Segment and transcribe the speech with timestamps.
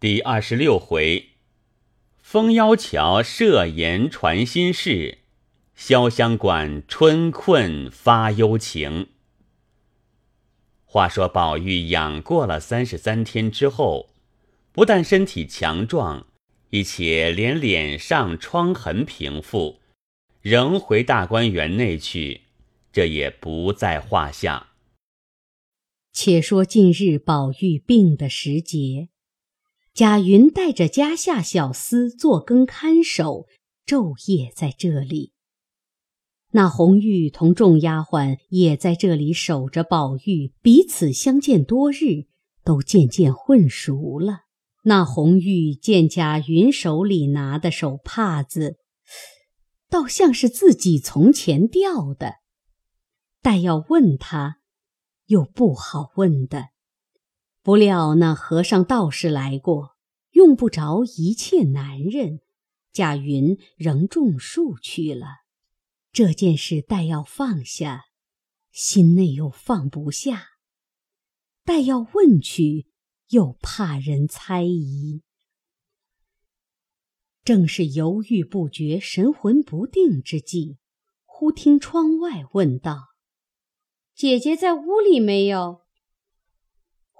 [0.00, 1.30] 第二十六回，
[2.18, 5.18] 风妖桥设言传心事，
[5.76, 9.08] 潇湘馆春困发幽情。
[10.84, 14.10] 话说宝玉养过了三十三天之后，
[14.70, 16.28] 不但身体强壮，
[16.70, 19.80] 一且连脸上疮痕平复，
[20.40, 22.42] 仍回大观园内去，
[22.92, 24.68] 这也不在话下。
[26.12, 29.08] 且说近日宝玉病的时节。
[29.98, 33.48] 贾云带着家下小厮坐更看守，
[33.84, 35.32] 昼夜在这里。
[36.52, 42.28] 那红玉同众丫鬟也在这里守着宝玉，彼此相见多日，
[42.62, 44.42] 都渐渐混熟了。
[44.84, 48.76] 那红玉见贾云手里拿的手帕子，
[49.90, 52.34] 倒像是自己从前掉的，
[53.42, 54.58] 但要问他，
[55.26, 56.68] 又不好问的。
[57.68, 59.94] 不料那和尚道士来过，
[60.30, 62.40] 用不着一切男人，
[62.94, 65.26] 贾云仍种树去了。
[66.10, 68.06] 这件事待要放下，
[68.72, 70.38] 心内又放不下；
[71.62, 72.86] 待要问去，
[73.28, 75.20] 又怕人猜疑。
[77.44, 80.78] 正是犹豫不决、神魂不定之际，
[81.26, 83.08] 忽听窗外问道
[84.16, 85.82] ：“姐姐在屋里没有？”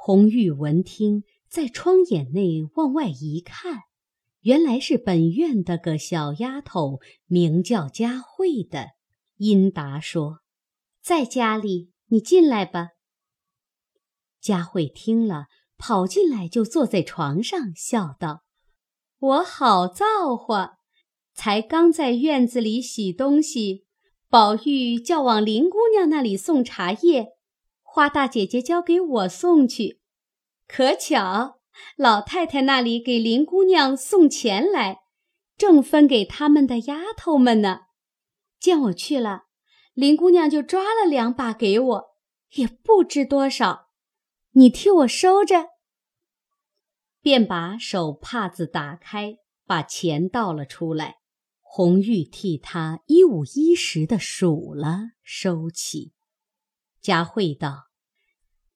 [0.09, 3.81] 红玉闻听，在窗眼内往外一看，
[4.41, 8.93] 原来是本院的个小丫头，名叫佳慧的。
[9.37, 10.39] 因答说
[11.05, 12.93] ：“在家里，你进来吧。”
[14.41, 18.45] 佳慧听了，跑进来就坐在床上，笑道
[19.21, 20.79] ：“我好造化，
[21.35, 23.85] 才刚在院子里洗东西，
[24.31, 27.35] 宝玉叫往林姑娘那里送茶叶。”
[27.91, 29.98] 花大姐姐交给我送去，
[30.69, 31.61] 可巧
[31.97, 34.99] 老太太那里给林姑娘送钱来，
[35.57, 37.87] 正分给他们的丫头们呢。
[38.61, 39.47] 见我去了，
[39.95, 42.05] 林姑娘就抓了两把给我，
[42.57, 43.89] 也不知多少，
[44.53, 45.71] 你替我收着。
[47.21, 51.17] 便把手帕子打开，把钱倒了出来。
[51.61, 56.13] 红玉替他一五一十的数了，收起。
[57.01, 57.88] 佳慧道。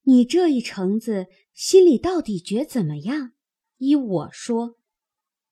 [0.04, 3.32] 你这一程子心里到底觉怎么样？
[3.78, 4.76] 依我说，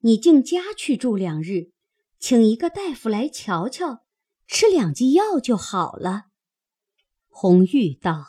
[0.01, 1.73] 你进家去住两日，
[2.19, 4.05] 请一个大夫来瞧瞧，
[4.47, 6.27] 吃两剂药就好了。
[7.29, 8.25] 红玉道：“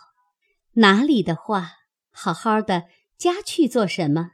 [0.74, 1.72] 哪里的话，
[2.10, 2.86] 好好的
[3.18, 4.32] 家去做什么？”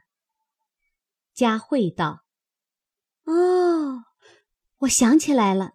[1.33, 2.23] 佳慧道
[3.25, 4.03] ：“哦，
[4.79, 5.73] 我想起来了，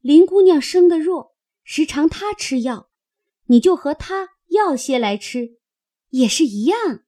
[0.00, 2.90] 林姑娘生的弱，时常她吃药，
[3.46, 5.58] 你就和她。”要些来吃，
[6.10, 7.04] 也是一样。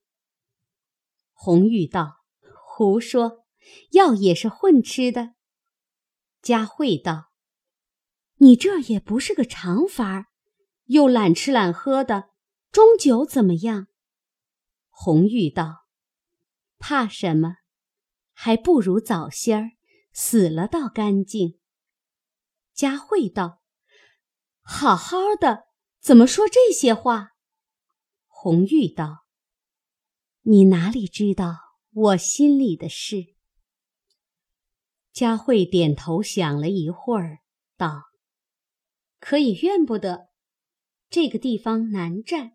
[1.33, 2.25] 红玉道
[2.67, 3.45] ：“胡说，
[3.93, 5.35] 药也是混吃的。”
[6.41, 7.31] 佳慧道
[8.39, 10.27] ：“你这也不是个常法儿，
[10.87, 12.31] 又懒吃懒喝的，
[12.71, 13.89] 终究怎么样？”
[14.91, 15.87] 红玉道
[16.79, 17.57] ：“怕什么？
[18.33, 19.71] 还不如早些儿
[20.13, 21.59] 死了倒干净。”
[22.73, 23.61] 佳慧道
[24.63, 25.65] ：“好好的，
[26.01, 27.31] 怎么说这些话？”
[28.43, 29.25] 红玉道
[30.43, 31.59] ：“你哪里知道
[31.93, 33.37] 我心里的事？”
[35.15, 37.39] 佳慧点头想了一会儿，
[37.77, 38.03] 道
[39.21, 40.31] ：“可也怨不得，
[41.09, 42.55] 这个地方难占。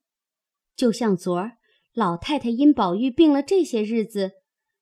[0.75, 1.53] 就像昨儿
[1.94, 4.34] 老太太因宝玉病了这些日子，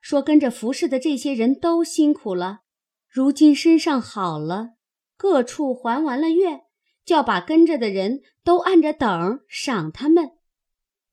[0.01, 2.61] 说跟着服侍的这些人都辛苦了，
[3.07, 4.69] 如今身上好了，
[5.15, 6.61] 各处还完了愿，
[7.05, 10.31] 就要把跟着的人都按着等赏他们。”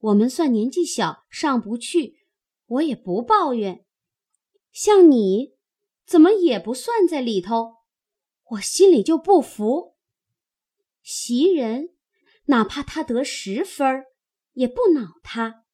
[0.03, 2.27] 我们算年纪小，上不去，
[2.67, 3.87] 我也不抱怨。
[4.73, 5.55] 像你，
[6.05, 7.77] 怎么也不算在里头，
[8.51, 9.95] 我心里就不服。
[11.03, 11.91] 袭人，
[12.47, 14.05] 哪怕他得十分，
[14.55, 15.65] 也不恼他，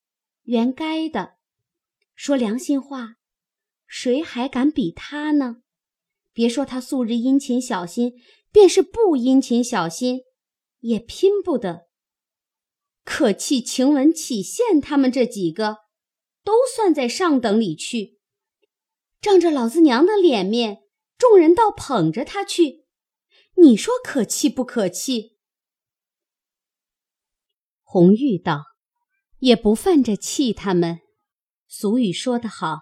[0.43, 1.37] 原该的。
[2.15, 3.15] 说良心话，
[3.87, 5.63] 谁还敢比他呢？
[6.35, 8.13] 别说他素日殷勤小心，
[8.53, 10.21] 便是不殷勤小心，
[10.81, 11.88] 也拼不得。
[13.11, 15.79] 可气晴雯、启宪他们这几个，
[16.45, 18.21] 都算在上等里去。
[19.23, 20.83] 仗着老子娘的脸面，
[21.17, 22.85] 众人倒捧着他去。
[23.55, 25.39] 你说可气不可气？
[27.83, 28.63] 红玉道
[29.41, 31.01] ：“也不犯着气他们。
[31.67, 32.81] 俗语说得好，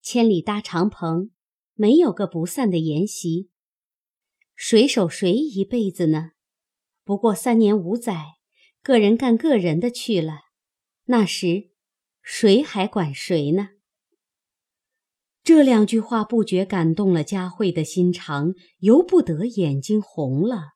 [0.00, 1.30] 千里搭长棚，
[1.74, 3.50] 没有个不散的筵席。
[4.54, 6.30] 谁守谁一辈子呢？
[7.04, 8.38] 不过三年五载。”
[8.82, 10.40] 个人干个人的去了，
[11.04, 11.70] 那时
[12.20, 13.68] 谁还管谁呢？
[15.44, 20.72] 这两句话不觉感动了佳慧的心肠，由不得眼睛红了，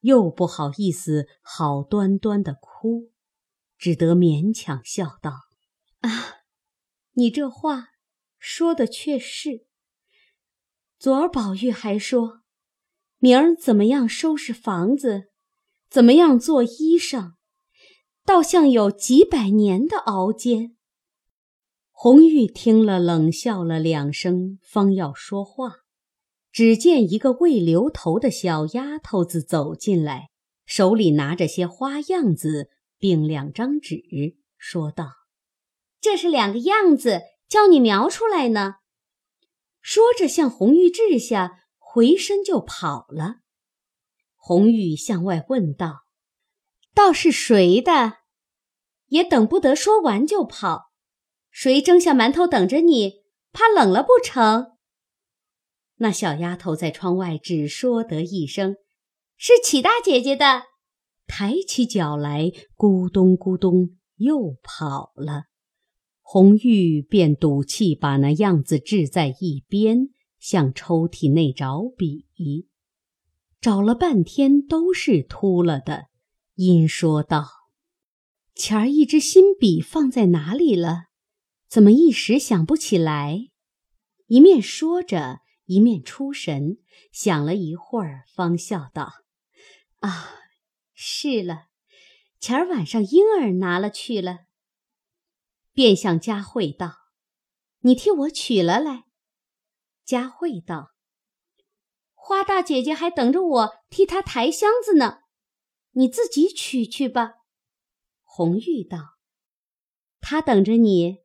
[0.00, 3.10] 又不好意思好端端的哭，
[3.78, 5.32] 只得勉强笑道
[6.00, 6.42] ：“啊，
[7.12, 7.88] 你这话
[8.38, 9.64] 说的却是。
[10.98, 12.42] 昨儿宝玉还说，
[13.18, 15.30] 明儿怎么样收拾房子，
[15.88, 17.35] 怎么样做衣裳，
[18.26, 20.76] 倒像有几百年的熬煎。”
[21.90, 25.76] 红玉听了，冷笑了两声，方要说话，
[26.52, 30.28] 只见一个未留头的小丫头子走进来，
[30.66, 32.68] 手里拿着些花样子，
[32.98, 34.02] 并两张纸，
[34.58, 35.12] 说道
[36.00, 38.74] ：“这是两个样子，叫你描出来呢。”
[39.80, 43.36] 说着，向红玉掷下，回身就跑了。
[44.34, 46.04] 红玉向外问道
[46.96, 48.14] ：“倒是谁的？”
[49.08, 50.86] 也等不得说完就跑。
[51.50, 53.22] 谁蒸下馒头等着你？
[53.52, 54.72] 怕冷了不成？
[55.98, 58.76] 那小丫头在窗外只说得一声
[59.38, 60.64] ：“是启大姐姐的。”
[61.28, 65.44] 抬起脚来，咕咚咕咚又跑了。
[66.20, 70.08] 红玉便赌气把那样子掷在一边，
[70.38, 72.26] 向抽屉内找笔，
[73.60, 76.06] 找了半天都是秃了的，
[76.56, 77.48] 因说道
[78.54, 81.04] ：“前儿一支新笔放在哪里了？”
[81.68, 83.50] 怎么一时想不起来？
[84.26, 86.78] 一面说着，一面出神，
[87.12, 89.12] 想了一会儿，方笑道
[90.00, 90.30] ：“啊，
[90.94, 91.66] 是了，
[92.40, 94.46] 前儿晚上婴儿拿了去了。”
[95.74, 96.94] 便向佳慧道
[97.80, 99.04] ：“你替我取了来。”
[100.06, 100.92] 佳慧道
[102.14, 105.18] ：“花大姐姐还等着我替她抬箱子呢，
[105.96, 107.34] 你自己取去吧。”
[108.24, 109.18] 红玉道
[110.20, 111.18] ：“他等着你。”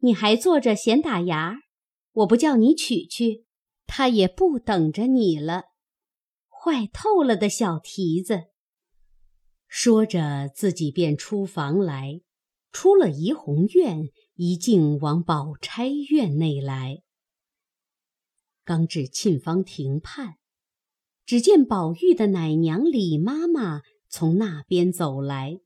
[0.00, 1.56] 你还坐着闲打牙，
[2.12, 3.46] 我不叫你取去，
[3.86, 5.64] 他也不等着你了。
[6.48, 8.44] 坏透了的小蹄子。
[9.66, 12.20] 说着，自己便出房来，
[12.70, 17.02] 出了怡红院，一径往宝钗院内来。
[18.64, 20.36] 刚至沁芳亭畔，
[21.24, 23.80] 只见宝玉的奶娘李妈妈
[24.18, 25.60] 从那边走来，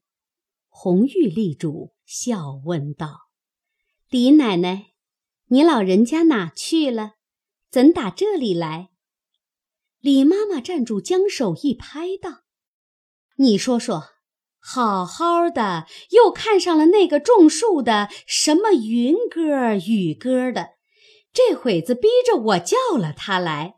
[0.69, 3.29] 红玉立住，笑问道。
[4.09, 4.87] 李奶奶，
[5.51, 7.13] 你老人家哪去了？
[7.71, 8.91] 怎打这里来？
[10.01, 12.41] 李妈妈站住，将手一拍，道
[13.39, 14.03] ：“你说说，
[14.59, 20.71] 好好的，又看上了那个种树的，什么云歌、雨歌的，
[21.33, 23.77] 这会子逼着我叫了他来，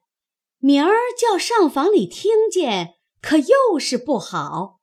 [0.61, 4.83] 明儿叫上房里听见，可又是不好。”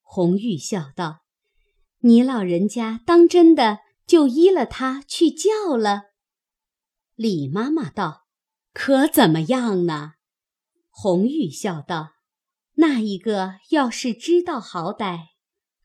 [0.00, 1.24] 红玉笑道
[2.00, 6.10] ：“你老人家当真的？”就依了他去叫了。
[7.14, 8.26] 李妈妈道
[8.74, 10.14] ：“可怎么样呢？”
[10.90, 12.14] 红玉笑道
[12.74, 15.26] ：“那一个要是知道好歹，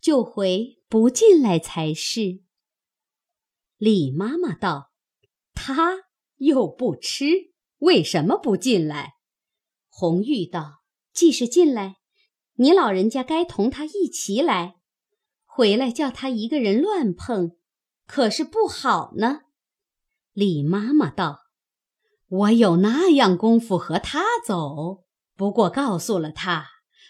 [0.02, 2.42] 就回不进来才是。”
[3.78, 4.92] 李妈妈道
[5.54, 6.06] ：“他
[6.38, 9.18] 又不吃，为什么不进来？”
[9.88, 10.82] 红玉道
[11.16, 11.96] ：“既是进来，
[12.58, 14.76] 你老人家该同他一起来，
[15.46, 17.54] 回来叫他一个人乱碰。”
[18.06, 19.42] 可是不好呢。
[20.32, 21.46] 李妈妈道
[22.30, 25.06] ：“我有那样功夫和他走，
[25.36, 26.68] 不过告诉了他，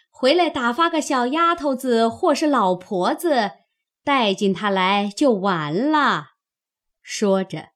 [0.10, 3.52] 回来打发个小丫头子或是老婆子
[4.06, 6.28] 带进他来就完了。”
[7.04, 7.70] 说着，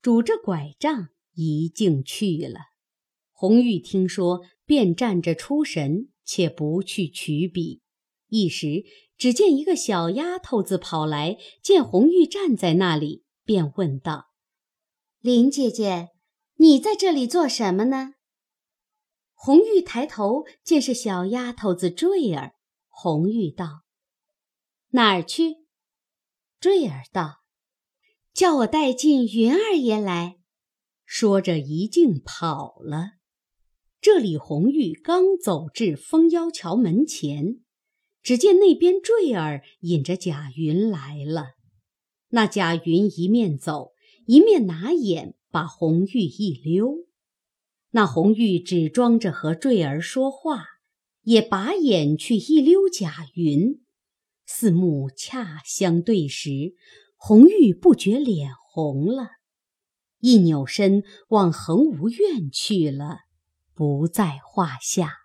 [0.00, 2.60] 拄着拐杖一径去了。
[3.30, 7.82] 红玉听说，便站着出神，且不去取笔。
[8.28, 8.84] 一时。
[9.16, 14.32] 只见一个小丫头子跑来，见红玉站在那里，便问道
[15.22, 16.08] ：“林姐姐，
[16.56, 18.14] 你在这里做什么呢？”
[19.34, 22.56] 红玉抬头见是小丫头子坠儿，
[22.88, 23.84] 红玉道
[24.90, 25.58] ：“哪儿去？”
[26.58, 27.44] 坠儿道
[28.34, 30.38] ：“叫我带进云二爷来。”
[31.06, 33.12] 说着一径跑了。
[34.04, 37.60] 这里红玉刚走至风腰桥门前。
[38.22, 41.54] 只见那边坠儿引着贾云来了，
[42.28, 43.92] 那贾云一面走，
[44.26, 47.06] 一面拿眼把红玉一溜。
[47.92, 50.66] 那红玉只装着和坠儿说话，
[51.22, 53.80] 也把眼去一溜贾云。
[54.44, 56.74] 四目恰相对时，
[57.16, 59.30] 红玉不觉脸红了，
[60.18, 63.20] 一扭身往恒芜院去了，
[63.76, 65.22] 不在话下。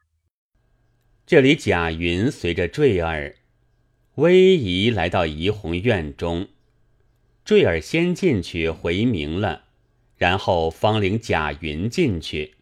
[1.27, 3.35] 这里贾云随着坠儿，
[4.15, 6.47] 逶迤来到怡红院中。
[7.45, 9.65] 坠儿先进去回明了，
[10.17, 12.55] 然后方领贾云进去。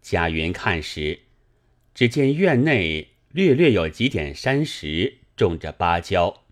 [0.00, 1.22] 贾云看时，
[1.92, 6.44] 只见院内略略有几点山石，种着芭蕉。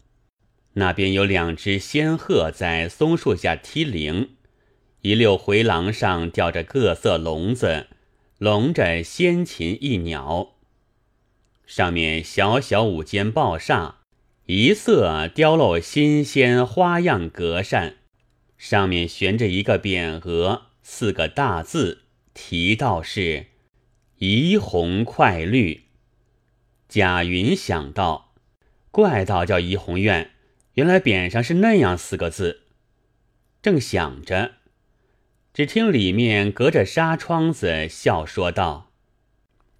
[0.73, 4.37] 那边有两只仙鹤在松树下踢铃，
[5.03, 7.87] 一溜回廊上吊着各色笼子，
[8.43, 10.57] 笼着仙禽一鸟。
[11.65, 14.01] 上面小小五间抱厦，
[14.47, 17.99] 一色雕镂新鲜花样格扇，
[18.59, 22.03] 上面悬着一个匾额，四个大字，
[22.35, 23.47] 题道是
[24.19, 25.85] “怡红快绿”。
[26.91, 28.35] 贾云想到，
[28.91, 30.33] 怪道叫怡红院。
[30.75, 32.63] 原来匾上是那样四个字，
[33.63, 34.55] 正想着，
[35.53, 38.91] 只听里面隔着纱窗子笑说道：“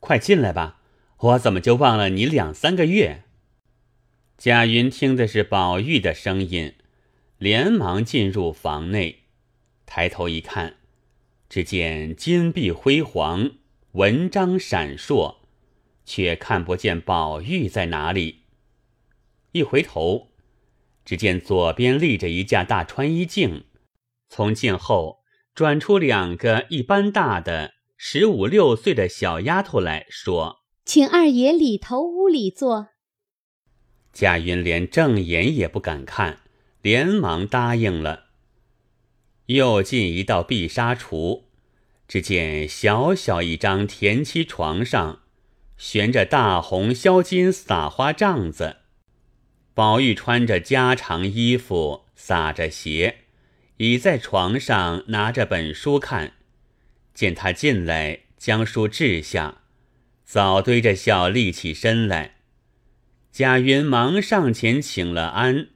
[0.01, 0.81] 快进来吧，
[1.19, 3.25] 我怎么就忘了你两三个月？”
[4.37, 6.75] 贾云听的是宝玉的声音，
[7.39, 9.21] 连忙进入房内，
[9.87, 10.77] 抬头一看，
[11.49, 13.53] 只见金碧辉煌，
[13.93, 15.37] 文章闪烁，
[16.05, 18.41] 却看不见宝玉在哪里。
[19.53, 20.29] 一回头。
[21.05, 23.65] 只见左边立着一架大穿衣镜，
[24.29, 25.22] 从镜后
[25.55, 32.89] 转出两个一般大的十五六岁的小丫头来说：“请二爷里头屋里坐。”
[34.13, 36.41] 贾云连正眼也不敢看，
[36.81, 38.25] 连忙答应了。
[39.47, 41.45] 又进一道碧纱橱，
[42.09, 45.21] 只见小小一张田七床上，
[45.77, 48.77] 悬着大红销金撒花帐子。
[49.75, 53.22] 宝玉穿着家常衣服，撒着鞋，
[53.83, 56.35] 倚在床上拿着本书看。
[57.15, 59.63] 见他进来，将书掷下，
[60.25, 62.37] 早堆着笑立起身来。
[63.33, 65.71] 贾云忙上前请了安，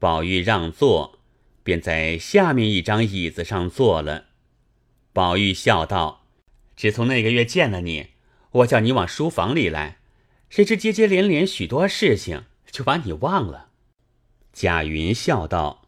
[0.00, 1.20] 宝玉让座，
[1.62, 4.24] 便在下面一张椅子上坐了。
[5.12, 6.26] 宝玉笑道
[6.74, 8.08] ：“只从那个月见了你，
[8.50, 9.98] 我叫你往书房里来，
[10.50, 13.68] 谁知接接连连许多事情。”就把你忘了。
[14.52, 15.83] 贾云笑道：“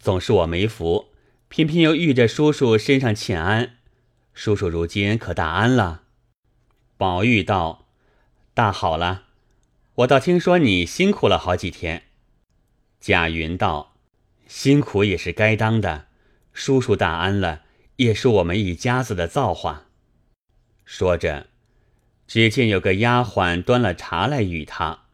[0.00, 1.12] 总是我没福，
[1.48, 3.76] 偏偏又遇着叔叔身上欠安。
[4.34, 6.02] 叔叔如今可大安了？”
[6.96, 7.86] 宝玉道
[8.54, 9.24] ：“大好了。
[9.96, 12.04] 我倒听说你辛苦了好几天。”
[13.00, 13.96] 贾云道
[14.46, 16.06] ：“辛苦也是该当的。
[16.52, 17.62] 叔叔大安了，
[17.96, 19.86] 也是我们一家子的造化。”
[20.84, 21.48] 说着，
[22.26, 25.06] 只见有个丫鬟端了茶来与他。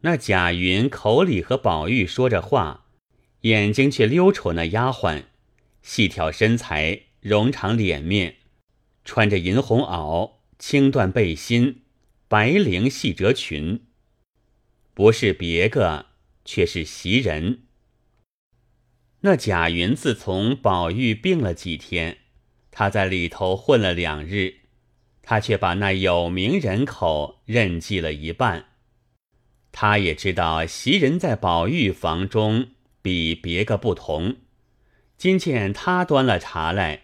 [0.00, 2.81] 那贾云口里和宝玉说着话，
[3.42, 5.24] 眼睛却溜瞅那丫鬟，
[5.82, 8.36] 细挑身材，容长脸面，
[9.04, 11.82] 穿着银红袄、青缎背心、
[12.28, 13.82] 白绫细褶裙，
[14.94, 16.06] 不是别个，
[16.44, 17.62] 却是袭人。
[19.22, 22.18] 那贾云自从宝玉病了几天，
[22.70, 24.54] 他在里头混了两日，
[25.20, 28.66] 他却把那有名人口认记了一半。
[29.72, 32.68] 他也知道袭人在宝玉房中
[33.02, 34.36] 比别个不同，
[35.18, 37.02] 今见他端了茶来，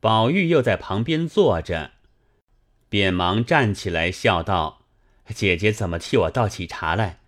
[0.00, 1.92] 宝玉又在旁边坐着，
[2.88, 4.86] 便忙站起来笑道
[5.34, 7.20] ：“姐姐怎么替我倒起茶来？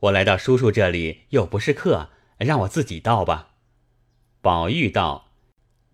[0.00, 3.54] 我来到叔叔这里又不是客，让我自己倒吧。”
[4.40, 5.28] 宝玉道：“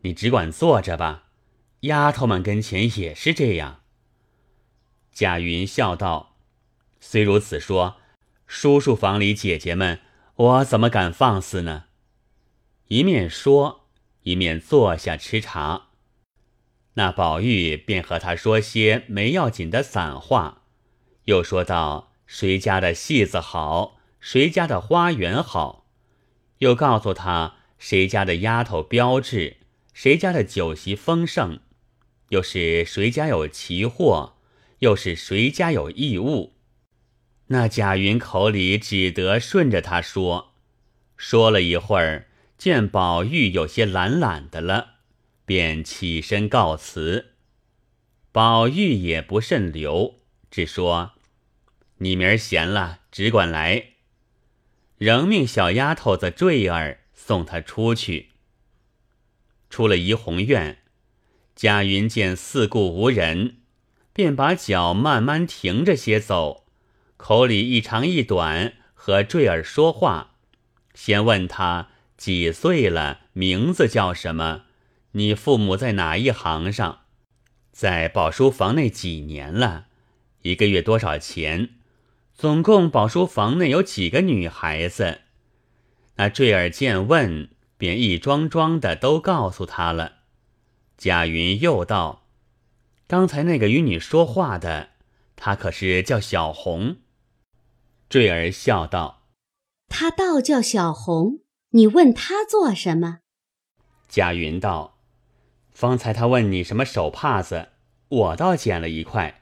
[0.02, 1.25] 你只管坐着吧，
[1.80, 3.80] 丫头们跟前也是这样。”
[5.12, 6.37] 贾云笑道
[7.00, 7.96] ：“虽如此说。”
[8.46, 10.00] 叔叔房里姐姐们，
[10.42, 11.84] 我怎么敢放肆呢？
[12.88, 13.87] 一面说，
[14.22, 15.90] 一面坐下吃茶。
[16.94, 20.62] 那宝玉便和他说些没要紧的散话，
[21.26, 25.87] 又说道：谁家的戏子好，谁家的花园好，
[26.58, 29.58] 又告诉他谁家的丫头标致，
[29.94, 31.61] 谁家的酒席丰盛，
[32.30, 34.34] 又是谁家有奇货，
[34.80, 36.54] 又是谁家有异物。
[37.52, 40.54] 那贾云口里只得顺着他说，
[41.18, 44.94] 说了一会儿，见宝玉有些懒懒的了，
[45.44, 47.35] 便起身告辞。
[48.32, 50.14] 宝玉也不甚留，
[50.50, 51.12] 只说
[52.00, 53.88] ：“你明儿闲了，只管来。”
[54.97, 58.30] 仍命小丫头子坠儿送他出去。
[59.68, 60.78] 出了怡红院，
[61.54, 63.56] 贾云见四顾无人，
[64.14, 66.62] 便把脚慢慢停着些走。
[67.24, 70.32] 口里一长一短和坠儿说话，
[70.92, 74.62] 先问他几岁了，名字叫什么？
[75.12, 77.02] 你父母在哪一行上？
[77.70, 79.86] 在宝书房内几年了？
[80.40, 81.68] 一个月多少钱？
[82.34, 85.20] 总共宝书房内有几个女孩子？
[86.16, 90.14] 那坠儿见问，便一桩桩的都告诉他了。
[90.98, 92.26] 贾云又道
[93.06, 94.88] ：“刚才那个与你说话的，
[95.36, 96.96] 他可是叫小红？”
[98.12, 99.23] 坠儿笑道
[99.88, 101.38] ：“他倒叫小红，
[101.71, 103.21] 你问他做什么？”
[104.07, 104.99] 贾云道
[105.73, 107.71] ：“方才他问你什么手帕子，
[108.09, 109.40] 我倒捡了一块。”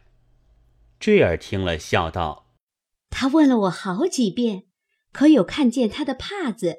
[1.01, 2.47] 坠儿听了，笑道
[3.11, 4.67] ：“他问了我好几遍，
[5.11, 6.77] 可有看见他的帕子？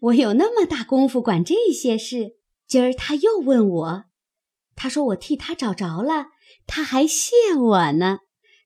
[0.00, 2.36] 我有那么大功夫管这些事？
[2.66, 4.04] 今儿他又问我，
[4.74, 6.28] 他说我替他找着了，
[6.66, 8.20] 他还谢我呢。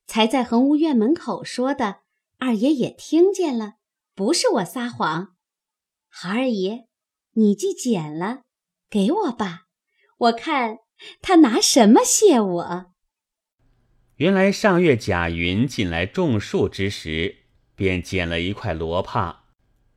[0.06, 2.02] 才在恒芜院门口说的，
[2.38, 3.74] 二爷也听见了，
[4.14, 5.36] 不是我撒谎。
[6.08, 6.86] 好二爷，
[7.32, 8.42] 你既捡了，
[8.90, 9.66] 给我吧，
[10.18, 10.78] 我看
[11.22, 12.92] 他拿什么谢我。”
[14.16, 19.44] 原来上月贾云进来种树之时，便捡了一块罗帕，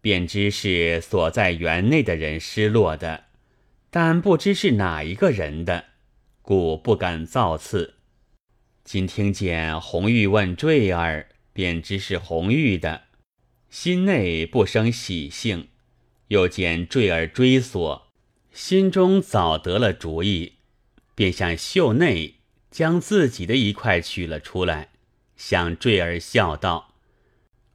[0.02, 3.26] 便知是所在园内的人失落的，
[3.90, 5.86] 但不知是哪一个人的，
[6.42, 7.96] 故不敢造次。
[8.84, 13.02] 今听见红玉问坠儿，便知是红玉的，
[13.70, 15.68] 心内不生喜兴，
[16.30, 18.08] 又见坠儿追索，
[18.54, 20.54] 心中早得了主意，
[21.16, 22.36] 便向袖内。
[22.72, 24.92] 将自己的一块取了出来，
[25.36, 26.96] 向坠儿笑道：“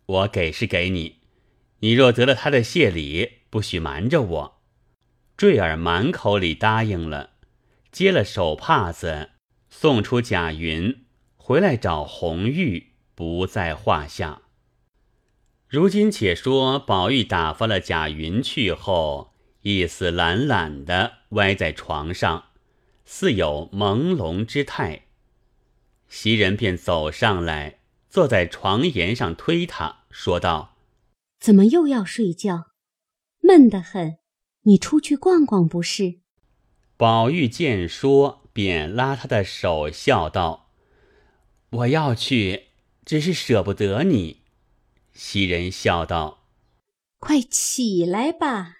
[0.06, 1.16] 我给是给你，
[1.80, 4.62] 你若得了他的谢礼，不许瞒着我。”
[5.36, 7.32] 坠儿满口里答应了，
[7.92, 9.32] 接了手帕子，
[9.68, 11.04] 送出贾云，
[11.36, 14.42] 回来找红玉，不在话下。
[15.68, 22.44] 如今且说宝玉打发了贾云去后，意思懒懒的歪在床上。
[23.06, 25.08] 似有朦胧之态，
[26.08, 30.78] 袭人便走上来，坐在床沿上推他，说道
[31.38, 32.68] ：“怎么又要睡觉？
[33.40, 34.16] 闷得很，
[34.62, 36.20] 你出去逛逛不是？”
[36.96, 40.70] 宝玉见说，便拉他的手，笑道
[41.68, 42.63] ：“我要去，
[43.04, 44.42] 只是舍不得你。”
[45.12, 46.46] 袭人笑道
[47.20, 48.76] ：“快起来吧！”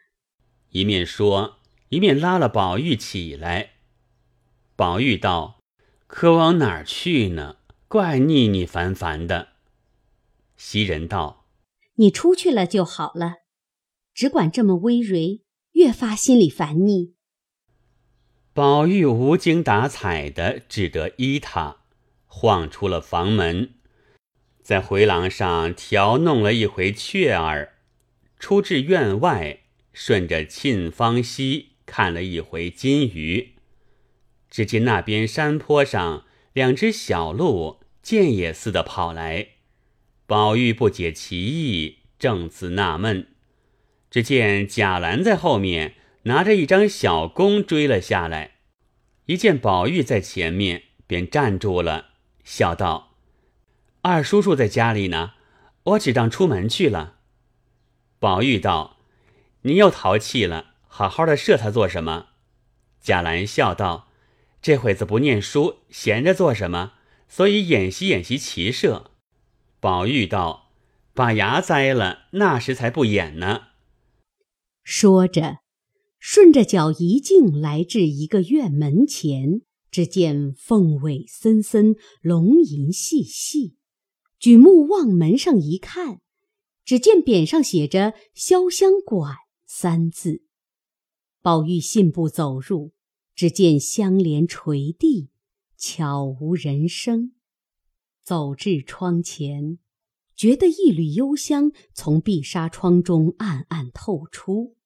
[0.70, 1.58] 一面说，
[1.90, 3.74] 一面拉了宝玉起来。
[4.74, 5.60] 宝玉道
[6.08, 7.58] ：“可往哪儿去呢？
[7.86, 9.50] 怪腻腻烦烦的。”
[10.56, 11.46] 袭人道
[11.96, 13.36] ：“你出去了就好了，
[14.12, 17.14] 只管这么微蕤，越发心里烦腻。”
[18.52, 21.82] 宝玉无精打采的，只得依他，
[22.26, 23.74] 晃出了房门，
[24.64, 27.74] 在回廊上调弄了一回雀儿，
[28.38, 29.58] 出至院外，
[29.92, 33.56] 顺着沁芳溪看了一回金鱼。
[34.48, 36.24] 只见那边山坡上
[36.54, 39.48] 两只小鹿箭也似的跑来，
[40.26, 43.26] 宝玉不解其意，正自纳闷，
[44.10, 48.52] 只见贾兰在后面拿着一张小弓追了下来，
[49.26, 53.13] 一见宝玉在前面，便站住了，笑道
[54.06, 55.32] ：“二叔叔在家里呢，
[55.84, 57.20] 我只当出门去了。”
[58.20, 58.98] 宝玉道
[59.62, 62.26] ：“你又淘气了，好好的射他做什么？”
[63.00, 64.08] 贾兰笑道。
[64.60, 66.92] 这会子不念书，闲着做什么？
[67.28, 69.10] 所以演习演习骑射。
[69.80, 70.70] 宝玉道
[71.12, 73.68] ：“把牙栽了，那时才不演呢。”
[74.84, 75.58] 说着，
[76.18, 83.76] 顺着脚一径来至一个院门前，只见凤尾森森，龙吟细细。
[84.38, 86.20] 举目望门上一看，
[86.84, 89.34] 只见匾上写着“潇湘馆”
[89.66, 90.42] 三字。
[91.40, 92.92] 宝玉信步走入。
[93.36, 95.28] 只见香帘垂地，
[95.76, 97.32] 悄无人声。
[98.22, 99.80] 走至窗前，
[100.36, 104.76] 觉得一缕幽香从碧纱窗中暗暗透出。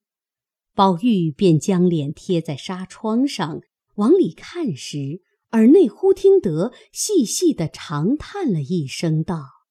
[0.74, 3.60] 宝玉便将脸贴在纱窗上，
[3.96, 5.20] 往里看时，
[5.52, 9.66] 耳内忽听得细细的长叹了一声，道：“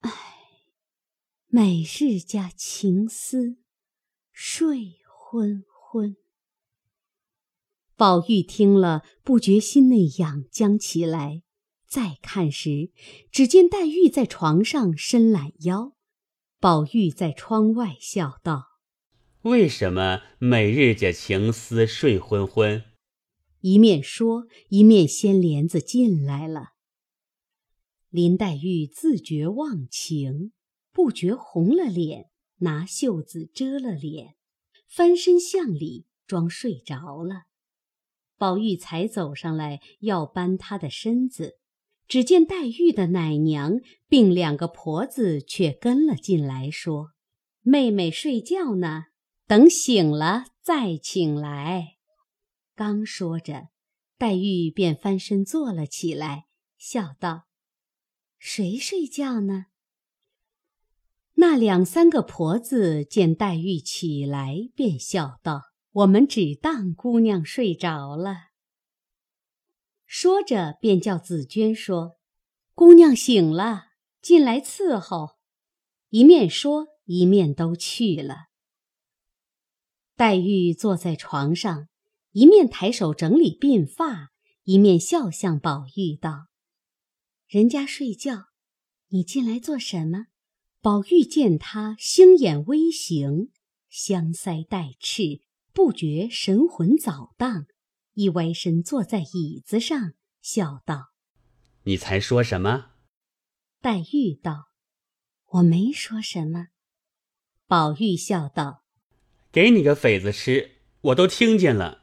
[0.00, 0.12] 唉，
[1.46, 3.58] 每日加情思，
[4.32, 6.16] 睡昏昏。”
[7.96, 11.42] 宝玉听了，不觉心内痒僵起来。
[11.86, 12.90] 再看时，
[13.30, 15.94] 只见黛玉在床上伸懒腰，
[16.60, 18.64] 宝玉在窗外笑道
[19.42, 22.84] ：“为什么每日家情思睡昏昏？”
[23.60, 26.70] 一面说，一面掀帘子进来了。
[28.10, 30.52] 林黛玉自觉忘情，
[30.92, 34.36] 不觉红了脸，拿袖子遮了脸，
[34.88, 37.42] 翻身向里装睡着了。
[38.38, 41.58] 宝玉才走上来要搬她的身子，
[42.06, 47.10] 只见黛玉的奶娘并两个婆子却跟了进来，说
[47.60, 49.06] ：“妹妹睡觉呢，
[49.46, 51.96] 等醒了再请来。”
[52.78, 53.70] 刚说着，
[54.18, 57.48] 黛玉便翻身坐了起来，笑道
[58.38, 59.66] ：“谁睡觉呢？”
[61.34, 68.50] 那两三个婆子见黛玉起来，便笑道：“我们只当姑娘睡着了。”
[70.06, 72.16] 说着，便叫紫娟说
[72.76, 73.86] ：“姑娘醒了，
[74.22, 75.30] 进来伺候。”
[76.10, 78.46] 一面说，一面都去了。
[80.14, 81.88] 黛玉坐在床上，
[82.38, 84.30] 一面抬手整理鬓发，
[84.62, 86.46] 一面笑向宝玉道
[87.48, 88.50] ：“人家睡觉，
[89.08, 90.26] 你进来做什么？”
[90.80, 93.50] 宝玉见他星眼微行，
[93.90, 95.40] 香腮带赤，
[95.72, 97.66] 不觉神魂早荡，
[98.14, 101.08] 一歪身坐在椅子上，笑道
[101.82, 102.92] ：“你才说什么？”
[103.82, 104.68] 黛玉道
[105.58, 106.68] ：“我没说什么。”
[107.66, 108.84] 宝玉笑道
[109.50, 112.02] ：“给你个匪子吃，我都听见了。”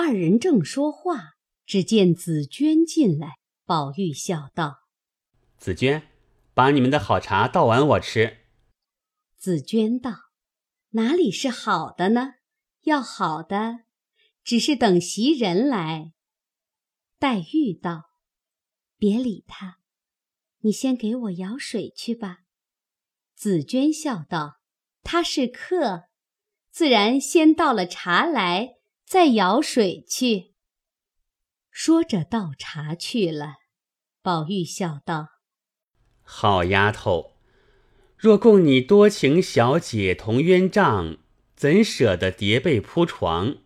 [0.00, 1.32] 二人正说话，
[1.66, 4.84] 只见紫娟进来，宝玉笑道
[5.58, 6.06] ：“紫娟。”
[6.54, 8.38] 把你们的好茶倒碗我吃。
[9.36, 10.12] 紫娟道
[10.90, 12.34] ：“哪里是好的呢？
[12.82, 13.80] 要好的，
[14.44, 16.12] 只是等袭人来。”
[17.18, 18.10] 黛玉道
[18.98, 19.78] ：“别理他，
[20.60, 22.42] 你先给我舀水去吧。”
[23.34, 24.60] 紫娟笑道
[25.02, 26.04] ：“他是客，
[26.70, 28.77] 自然先倒了茶来，
[29.08, 30.54] 再舀水去。”
[31.72, 33.54] 说着倒茶去了。
[34.20, 35.28] 宝玉笑道。
[36.20, 37.38] 好丫头，
[38.18, 41.16] 若供你多情小姐同鸳帐，
[41.56, 43.56] 怎舍得叠被铺床？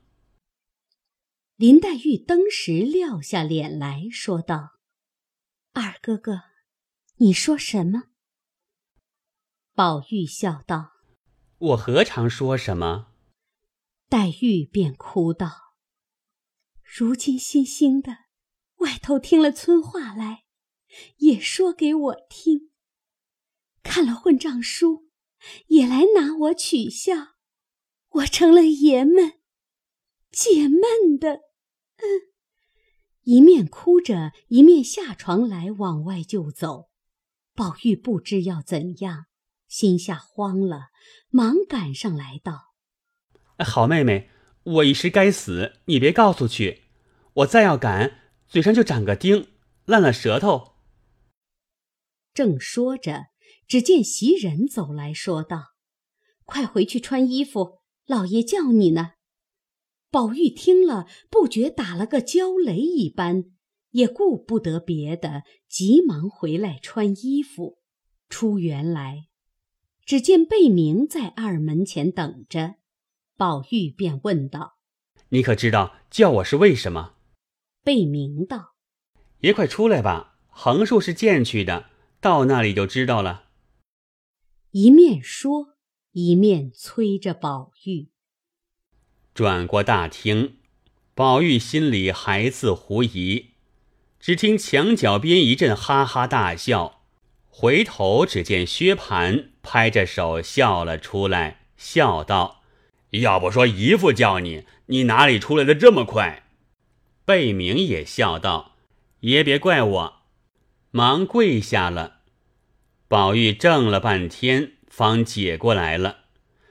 [1.57, 4.75] 林黛玉登时撂下脸来说道
[5.75, 6.43] ：“二哥哥，
[7.17, 8.05] 你说什么？”
[9.75, 10.93] 宝玉笑道
[11.59, 13.09] ：“我何尝说什么？”
[14.13, 15.49] 黛玉便哭道
[16.85, 18.19] ：“如今星星的，
[18.81, 20.45] 外头听了村话来。”
[21.17, 22.73] 也说给我听，
[23.83, 25.09] 看了混账书，
[25.69, 27.37] 也来拿我取笑，
[28.11, 29.41] 我成了爷们，
[30.31, 31.37] 解闷的。
[31.97, 32.05] 嗯，
[33.23, 36.91] 一面哭着，一面下床来往外就走。
[37.55, 39.25] 宝玉不知要怎样，
[39.69, 40.91] 心下慌了，
[41.31, 42.72] 忙赶上来道
[43.65, 44.29] ：“好妹妹，
[44.65, 46.83] 我一时该死，你别告诉去，
[47.35, 49.49] 我再要赶，嘴上就长个钉，
[49.85, 50.73] 烂了舌头。”
[52.35, 53.27] 正说着，
[53.67, 55.75] 只见袭人走来说道
[56.45, 59.13] ：“快回去穿衣服，老爷叫你呢。”
[60.11, 63.45] 宝玉听了，不觉打了个焦雷一般，
[63.93, 67.79] 也顾不得别的，急忙回来穿衣服。
[68.29, 69.29] 出园来，
[70.05, 72.77] 只见贝明在二门前等着，
[73.37, 74.79] 宝玉便问道
[75.31, 77.15] ：“你可知道叫我是为什么？”
[77.83, 78.75] 贝明道
[79.41, 81.87] ：“爷快出来吧，横竖是见去的。”
[82.23, 83.47] 到那里就知道了。
[84.71, 85.75] 一面说，
[86.13, 88.11] 一面催着宝玉。
[89.35, 90.59] 转过大厅，
[91.17, 93.55] 宝玉心里还自狐疑，
[94.21, 97.03] 只听墙角边一阵哈哈大笑，
[97.49, 102.62] 回头只见薛蟠拍着手笑了出来，笑道
[103.21, 106.45] ：“要不说姨父叫你，你哪里出来的这么快？”
[107.25, 108.77] 贝明也笑道
[109.21, 110.23] ：“爷别怪我。”
[110.91, 112.17] 忙跪下了，
[113.09, 116.19] 宝玉怔了半天，方解过来了。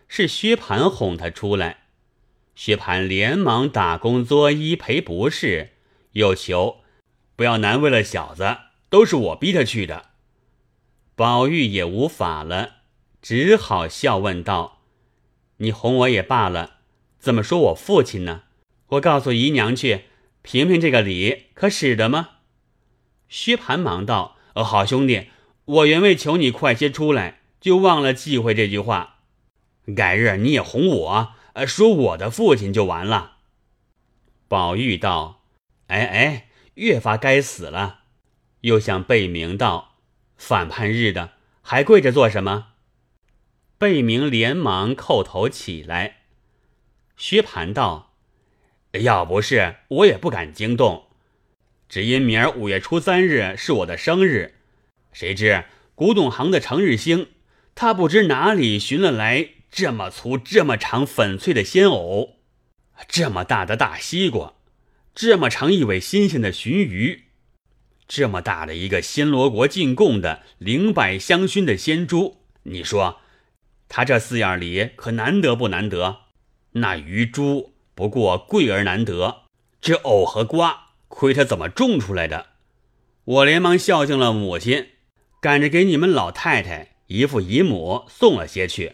[0.08, 1.86] 是薛蟠哄他出来，
[2.54, 5.72] 薛蟠连忙打工作揖赔不是，
[6.12, 6.82] 又求
[7.36, 8.58] 不要难为了小子，
[8.90, 10.12] 都是我逼他去的。
[11.16, 12.78] 宝玉也无法了，
[13.22, 14.81] 只好笑问道
[15.62, 16.78] ：“你哄我也罢了，
[17.20, 18.44] 怎么说我父亲呢？
[18.88, 20.06] 我告诉姨娘去，
[20.42, 22.30] 评评这个理，可使得吗？”
[23.30, 25.28] 薛蟠忙道：“呃，好兄弟，
[25.66, 29.20] 我原为求你快些出来，就忘了忌讳这句话。
[29.96, 33.38] 改日你也哄我，呃，说我的父亲就完了。”
[34.50, 35.44] 宝玉道
[35.88, 38.00] ：“哎哎，越发该死了。”
[38.62, 39.96] 又向贝明道
[40.36, 42.70] ：“反叛日的，还跪着做什么？”
[43.82, 46.18] 贝明连忙叩头起来。
[47.18, 48.14] 薛蟠道
[49.02, 51.08] ：“要不是我也不敢惊动。”
[51.90, 54.54] 只因明儿五月初三日是我的生日，
[55.12, 55.64] 谁知
[55.96, 57.30] 古董行的程日兴，
[57.74, 62.36] 他不知哪里寻了来这么粗、这么长、粉脆的鲜藕，
[63.08, 64.54] 这么大的大西瓜，
[65.16, 67.24] 这么长一尾新鲜的鲟鱼，
[68.08, 72.44] 这么大的一个暹罗国进贡的灵柏香薰的鲜珠。
[72.66, 73.21] 你说，
[73.94, 76.20] 他这四样礼可难得不难得？
[76.72, 79.42] 那鱼珠不过贵而难得，
[79.82, 82.46] 这藕和瓜亏他怎么种出来的？
[83.26, 84.92] 我连忙孝敬了母亲，
[85.42, 88.94] 赶着给你们老太太、姨父、姨母送了些去。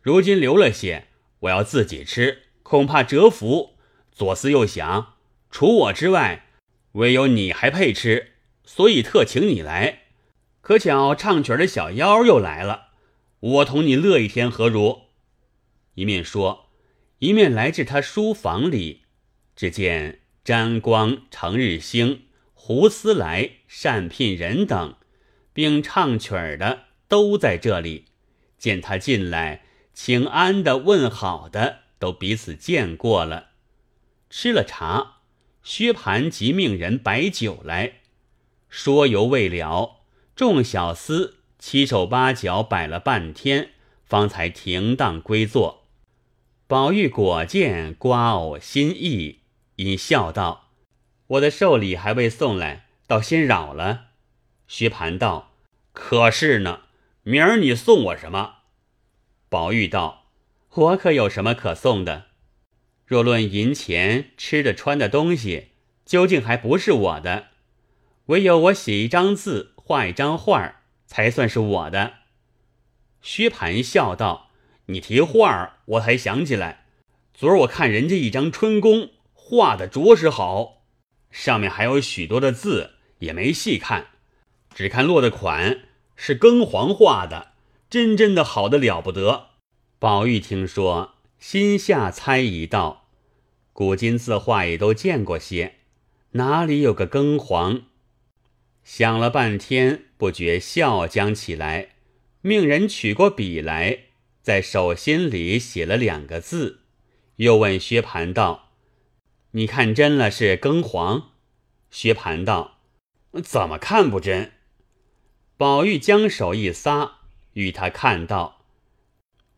[0.00, 1.08] 如今留了些，
[1.40, 3.70] 我要自己吃，恐怕折福。
[4.12, 5.14] 左思右想，
[5.50, 6.46] 除我之外，
[6.92, 10.02] 唯有你还配吃，所以特请你来。
[10.60, 12.91] 可巧唱曲的小妖又来了，
[13.42, 15.06] 我同你乐一天何如？
[15.94, 16.70] 一面说，
[17.18, 19.02] 一面来至他书房里，
[19.56, 23.50] 只见沾光、程日兴、胡思来、
[23.82, 24.94] 单聘人等，
[25.52, 28.04] 并唱曲儿的都在这里。
[28.58, 33.48] 见他进来，请安的、问好的，都彼此见过了。
[34.30, 35.16] 吃了茶，
[35.64, 38.02] 薛蟠即命人摆酒来，
[38.68, 40.02] 说犹未了。
[40.36, 41.32] 众小厮
[41.64, 43.70] 七手八脚摆了半天，
[44.04, 45.84] 方才停当归坐。
[46.66, 49.42] 宝玉果见瓜藕心意，
[49.76, 50.70] 因笑道
[51.28, 54.06] ：“我的寿礼还未送来，倒先扰了。”
[54.66, 55.52] 薛蟠道
[55.94, 56.80] ：“可是呢，
[57.22, 58.54] 明儿你送我什么？”
[59.48, 60.26] 宝玉道
[60.74, 62.24] ：“我可有什么可送的？
[63.06, 65.68] 若论银钱、吃的穿的东西，
[66.04, 67.50] 究竟还不是我的，
[68.26, 70.81] 唯有我写一张字。”画一张画儿
[71.12, 72.14] 才算是我的。
[73.20, 74.48] 薛蟠笑道
[74.88, 76.86] ：“你提画儿，我才想起来，
[77.34, 80.84] 昨儿我看人家一张春宫画的着实好，
[81.30, 84.06] 上面还有许多的字，也没细看，
[84.74, 85.80] 只看落的款
[86.16, 87.52] 是庚黄画的，
[87.90, 89.48] 真真的好的了不得。”
[90.00, 93.04] 宝玉听说，心下猜疑道
[93.74, 95.74] ：“古今字画也都见过些，
[96.30, 97.82] 哪里有个庚黄？”
[98.84, 101.90] 想了半天，不觉笑将起来，
[102.40, 104.06] 命人取过笔来，
[104.42, 106.80] 在手心里写了两个字，
[107.36, 108.72] 又问薛蟠道
[109.52, 111.30] ：“你看真了是庚黄？”
[111.90, 112.80] 薛蟠道
[113.44, 114.52] ：“怎么看不真？”
[115.56, 117.18] 宝玉将手一撒，
[117.52, 118.64] 与他看道：“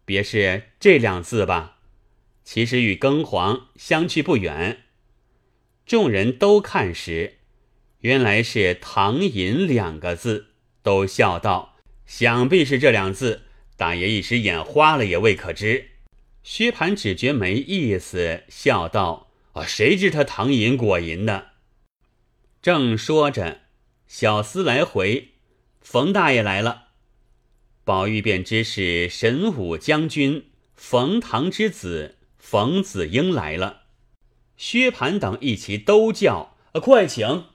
[0.04, 1.78] 别是这两字吧？
[2.44, 4.82] 其实与庚黄相去不远。”
[5.86, 7.38] 众人都看时。
[8.04, 10.48] 原来是“唐寅”两个字，
[10.82, 13.44] 都笑道：“想必是这两字，
[13.78, 15.92] 大爷一时眼花了，也未可知。”
[16.44, 21.44] 薛蟠只觉没意思，笑道：“啊，谁知他唐寅果寅呢？”
[22.60, 23.62] 正说着，
[24.06, 25.30] 小厮来回，
[25.80, 26.88] 冯大爷来了，
[27.84, 33.84] 宝玉便知是神武将军冯唐之子冯子英来了。
[34.58, 37.46] 薛蟠等一齐都叫：“啊，快请！”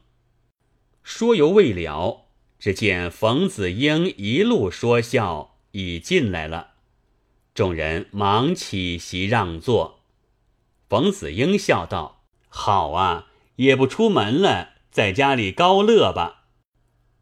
[1.04, 2.26] 说犹未了，
[2.60, 6.72] 只见冯子英一路说笑，已进来了。
[7.54, 10.00] 众人忙起席让座。
[10.88, 16.46] 冯子英笑道：“好啊，也不出门了，在家里高乐吧。”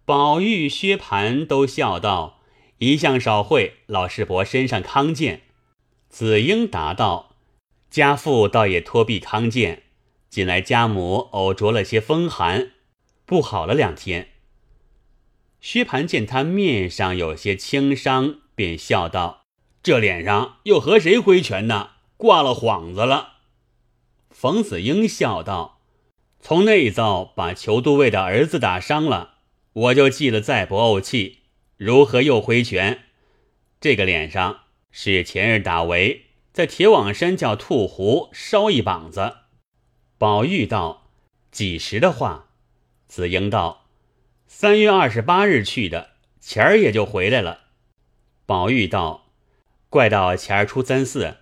[0.06, 2.40] 宝玉、薛蟠都笑道
[2.80, 5.42] ：“一向少会，老师伯身上康健。”
[6.10, 7.36] 子英答道
[7.92, 9.84] ：“家父倒也托庇康健，
[10.30, 12.72] 近来家母偶着了些风寒。”
[13.28, 14.30] 不好了两天。
[15.60, 19.44] 薛蟠见他面上有些轻伤，便笑道
[19.84, 21.90] ：“这脸上又和谁挥拳呢？
[22.16, 23.34] 挂了幌子了。”
[24.32, 25.82] 冯子英笑道
[26.40, 29.40] ：“从那一遭把裘都尉的儿子打伤了，
[29.74, 31.40] 我就记了再不怄气，
[31.76, 33.04] 如何又挥拳？
[33.82, 39.36] 这个脸上是前日打围，在铁网山叫兔胡烧一膀子。”
[40.18, 41.10] 宝玉道
[41.52, 42.46] ：“几时的话？”
[43.08, 43.88] 子英道
[44.48, 46.10] ：“三月二十八日去的，
[46.42, 47.62] 前儿也就回来了。”
[48.46, 49.32] 宝玉道
[49.90, 51.38] ：“怪到前儿初三四，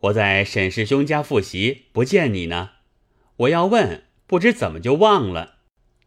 [0.00, 2.70] 我在沈师兄家复习，不见你呢。
[3.36, 5.56] 我要问，不知怎么就忘了。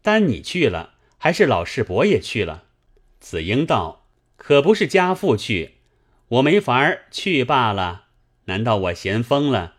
[0.02, 2.66] 单你去了，还是老世伯也去了？”
[3.20, 5.76] 子英道：“可不是家父去，
[6.28, 8.06] 我没法儿去罢了。
[8.46, 9.76] 难道我闲疯了？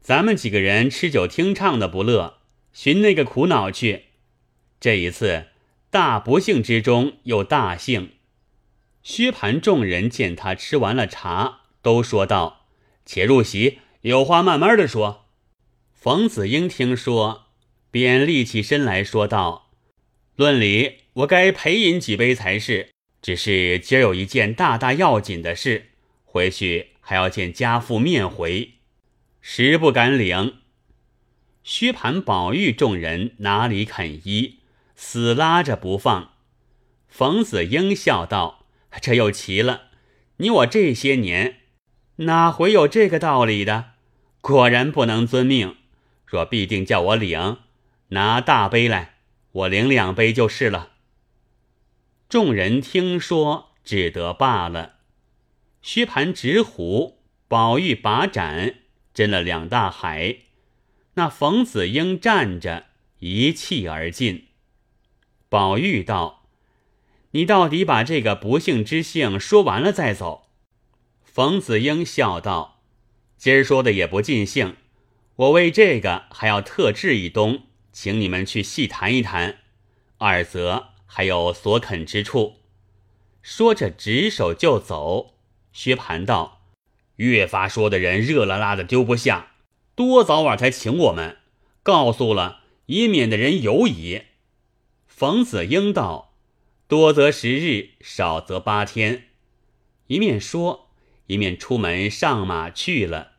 [0.00, 2.38] 咱们几个人吃酒听唱的不乐，
[2.72, 4.04] 寻那个苦恼去。”
[4.86, 5.46] 这一次
[5.90, 8.12] 大不幸之中又大幸。
[9.02, 12.68] 薛蟠众人见他吃完了茶，都说道
[13.04, 15.26] ：“且入席，有话慢慢的说。”
[15.92, 17.46] 冯子英听说，
[17.90, 19.72] 便立起身来说道
[20.36, 22.90] ：“论理，我该陪饮几杯才是。
[23.20, 25.86] 只是今儿有一件大大要紧的事，
[26.22, 28.74] 回去还要见家父面回，
[29.40, 30.58] 实不敢领。”
[31.64, 34.55] 薛蟠、宝玉众人哪里肯依？
[34.96, 36.32] 死拉着不放，
[37.06, 38.66] 冯子英笑道
[39.00, 39.90] ：“这又奇了，
[40.38, 41.58] 你我这些年
[42.16, 43.92] 哪回有这个道理的？
[44.40, 45.76] 果然不能遵命。
[46.24, 47.58] 若必定叫我领，
[48.08, 49.18] 拿大杯来，
[49.52, 50.92] 我领两杯就是了。”
[52.28, 54.94] 众人听说，只得罢了。
[55.82, 58.76] 薛蟠执壶，宝玉把盏，
[59.14, 60.38] 斟了两大海。
[61.14, 62.86] 那冯子英站着，
[63.20, 64.45] 一气而尽。
[65.48, 66.48] 宝玉道
[67.30, 70.48] ：“你到底把这个不幸之幸说完了再走。”
[71.22, 72.80] 冯子英笑道
[73.36, 74.76] ：“今儿说的也不尽兴，
[75.36, 79.58] 我为这个还要特制一东，请你们去细谈一谈。
[80.18, 82.56] 二则还有所肯之处。”
[83.42, 85.34] 说着执手就走。
[85.72, 86.62] 薛蟠道
[87.16, 89.52] ：“越发说的人热辣辣的丢不下，
[89.94, 91.36] 多早晚才请我们？
[91.82, 94.22] 告诉了，以免的人犹疑。”
[95.16, 96.34] 冯子英道
[96.86, 99.28] ：“多则十日，少则八天。”
[100.08, 100.90] 一面说，
[101.28, 103.38] 一面出门上马去了。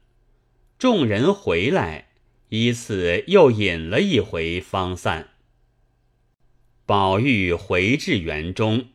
[0.79, 2.07] 众人回来，
[2.49, 5.35] 依次又饮了一回，方散。
[6.87, 8.87] 宝玉回至园中。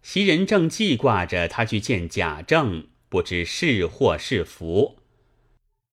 [0.00, 5.00] 袭人正记挂着他去见贾政，不知是祸是福。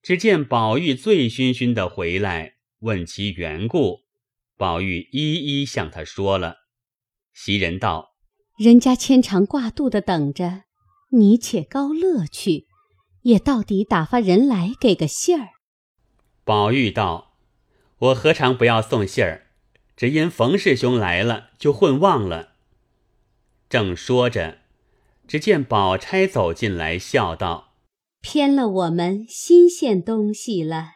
[0.01, 4.02] 只见宝玉醉醺醺的回来，问其缘故，
[4.57, 6.57] 宝玉一一向他说了。
[7.33, 8.15] 袭人道
[8.57, 10.63] ：“人家牵肠挂肚的等着，
[11.11, 12.67] 你且高乐去，
[13.23, 15.49] 也到底打发人来给个信儿。”
[16.45, 17.37] 宝玉道
[17.97, 19.47] ：“我何尝不要送信儿？
[19.95, 22.55] 只因冯师兄来了，就混忘了。”
[23.69, 24.59] 正说着，
[25.27, 27.73] 只见宝钗走进来，笑道
[28.21, 30.89] ：“偏了我们新鲜东西了。”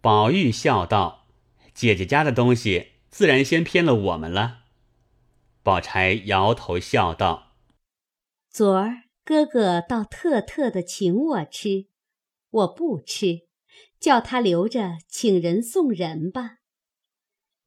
[0.00, 1.15] 宝玉笑道
[1.76, 4.64] ：“姐姐家的东西，自然先偏了我们了。”
[5.62, 7.52] 宝钗摇头笑道
[8.50, 11.88] ：“昨儿哥哥倒特特的请我吃，
[12.50, 13.46] 我不吃，
[14.00, 16.56] 叫他留着请人送人吧。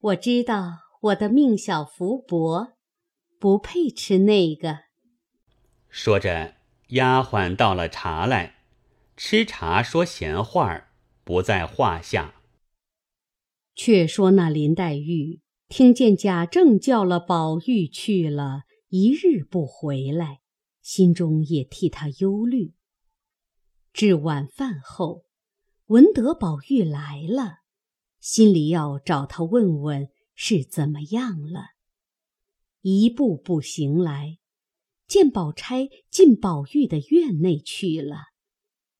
[0.00, 2.72] 我知道我的命小福薄。”
[3.40, 4.80] 不配吃那个。
[5.88, 6.56] 说着，
[6.88, 8.56] 丫鬟倒了茶来，
[9.16, 10.92] 吃茶说闲话儿
[11.24, 12.34] 不在话下。
[13.82, 20.40] 却说那林黛玉听见贾政叫了宝玉去了一日不回来，
[20.82, 22.74] 心中也替他忧虑。
[23.94, 25.24] 至晚饭后，
[25.86, 27.60] 闻得宝玉来了，
[28.20, 31.68] 心里要找他问问是怎么样了。
[32.82, 34.36] 一步步行来，
[35.06, 38.16] 见宝钗进宝玉的院内去了，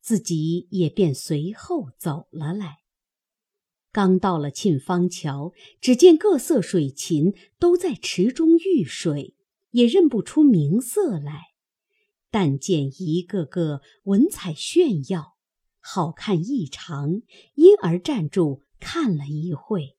[0.01, 2.79] 自己也便随后走了来。
[3.93, 9.35] 刚到了沁芳桥，只见各色水禽都在池中浴水，
[9.71, 11.49] 也认不出名色来，
[12.31, 15.35] 但见一个个文采炫耀，
[15.81, 17.23] 好看异常，
[17.55, 19.97] 因而站住看了一会，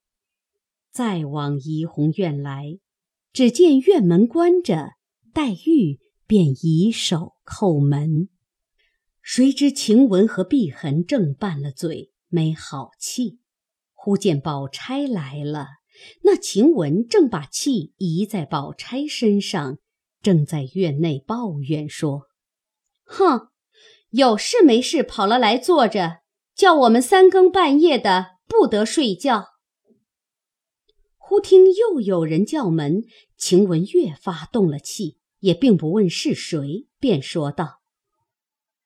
[0.89, 2.79] 再往怡红院来。
[3.33, 4.93] 只见院门关着，
[5.33, 8.29] 黛玉便以手叩门。
[9.21, 13.40] 谁知晴雯和碧痕正拌了嘴，没好气。
[14.03, 15.67] 忽见宝钗来了，
[16.23, 19.77] 那晴雯正把气移在宝钗身上，
[20.23, 22.23] 正在院内抱怨说
[23.05, 23.49] ：“哼，
[24.09, 26.21] 有事没事跑了来坐着，
[26.55, 29.49] 叫我们三更半夜的不得睡觉。”
[31.19, 33.03] 忽听又有人叫门，
[33.37, 37.81] 晴雯越发动了气，也并不问是谁，便说道：“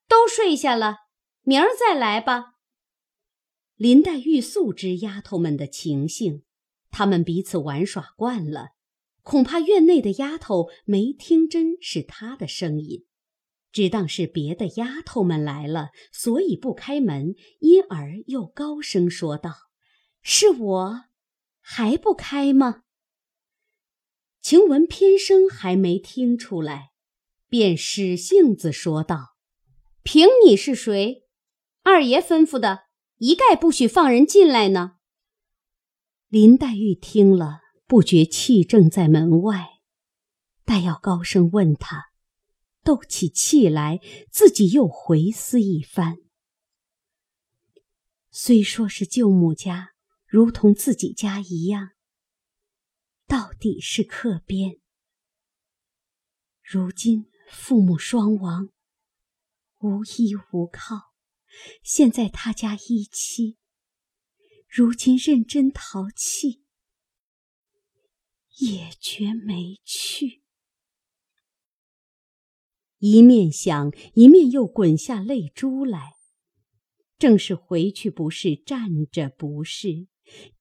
[0.10, 0.98] 都睡下了，
[1.44, 2.55] 明儿再来吧。”
[3.76, 6.44] 林黛玉素知丫头们的情性，
[6.92, 8.70] 她们彼此玩耍惯了，
[9.22, 13.06] 恐怕院内的丫头没听真是她的声音，
[13.74, 19.54] 只当是别的丫头们来了，所以不开门，因而又高声说道
[20.24, 21.02] ：“是我。”
[21.68, 22.84] 还不开吗？
[24.40, 26.92] 晴雯偏生还没听出来，
[27.50, 29.36] 便使性子说道
[30.04, 31.24] ：“凭你是谁？
[31.82, 32.85] 二爷吩咐的，
[33.18, 34.98] 一概不许放人进来呢。”
[36.28, 39.80] 林黛玉听了，不觉气正在门外，
[40.64, 42.12] 待要高声问他，
[42.84, 44.00] 斗起气来，
[44.32, 46.18] 自己又回思一番。
[48.32, 49.92] 虽说是舅母家。
[50.28, 51.92] 如同自己家一样，
[53.26, 54.82] 到底是客边。
[56.62, 58.70] 如今父母双亡，
[59.80, 61.14] 无依无靠，
[61.84, 63.58] 现在他家一妻，
[64.68, 66.64] 如今认真淘气，
[68.58, 70.42] 也觉没趣。
[73.00, 76.14] 一面想，一面又滚下泪珠来。
[77.18, 80.08] 正是回去不是，站着不是，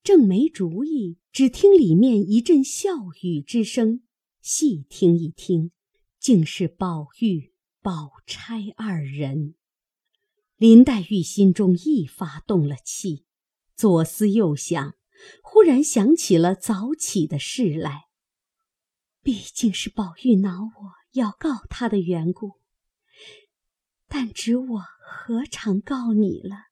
[0.03, 2.91] 正没主意，只听里面一阵笑
[3.23, 4.03] 语之声，
[4.41, 5.73] 细听一听，
[6.21, 9.55] 竟是宝玉、宝钗二人。
[10.65, 13.27] 林黛玉心中一发动了气，
[13.77, 14.95] 左思右想，
[15.43, 18.05] 忽然想起了早起的事来。
[19.21, 22.53] 毕竟是宝玉恼我要告他的缘故，
[24.09, 26.69] 但只我何尝告你了？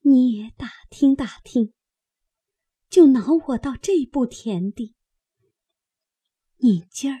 [0.00, 1.74] 你也打听打听，
[2.88, 4.94] 就恼我到这步田地。
[6.56, 7.20] 你今儿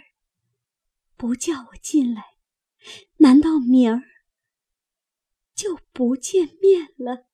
[1.18, 2.22] 不叫我进来，
[3.18, 4.00] 难道明儿
[5.54, 7.26] 就不见面了？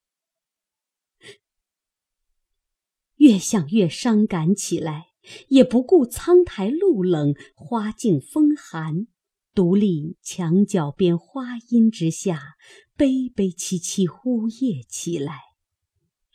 [3.16, 5.11] 越想越伤感起来。
[5.49, 9.07] 也不顾苍苔露冷，花径风寒，
[9.55, 12.57] 独立墙角边花荫之下，
[12.97, 15.41] 悲悲戚戚呜咽起来。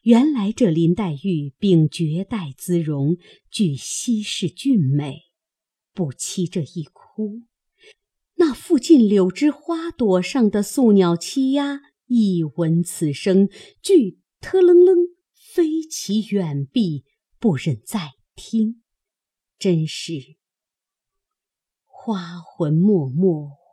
[0.04, 3.18] 原来这林黛玉秉绝代姿容，
[3.50, 5.24] 具稀世俊美，
[5.92, 7.42] 不期这一哭，
[8.36, 13.50] 那附近柳枝花朵上的宿鸟栖鸦，一闻此声，
[13.82, 14.98] 俱特楞楞
[15.34, 17.06] 飞起远避，
[17.40, 18.14] 不忍再。
[18.38, 18.84] 听，
[19.58, 20.36] 真是
[21.86, 23.26] 花魂脉脉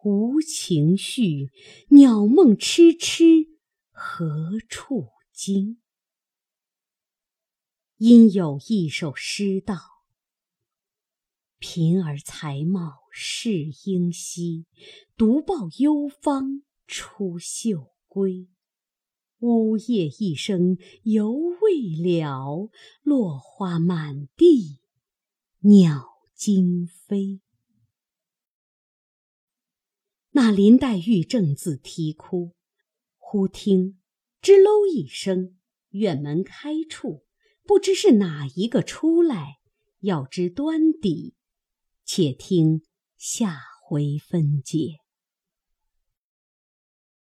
[0.05, 1.51] 无情绪，
[1.89, 3.59] 鸟梦痴痴
[3.91, 5.81] 何处惊？
[7.97, 9.77] 因有一首诗道
[11.59, 14.67] ：“贫儿才貌是英稀，
[15.17, 18.49] 独抱幽芳出岫归。”
[19.41, 22.71] 呜咽一声犹未了，
[23.03, 24.79] 落花满地
[25.61, 27.41] 鸟惊飞。
[30.31, 32.53] 那林黛玉正自啼哭，
[33.19, 34.01] 忽听
[34.41, 35.59] 吱喽一声，
[35.91, 37.27] 院门开处，
[37.65, 39.59] 不知是哪一个出来。
[40.03, 41.35] 要知端底，
[42.05, 42.83] 且听
[43.25, 45.02] 下回分解。